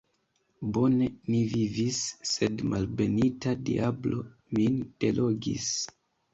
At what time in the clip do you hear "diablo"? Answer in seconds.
3.69-4.27